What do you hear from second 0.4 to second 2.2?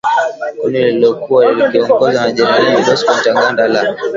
kundi lililokuwa likiongozwa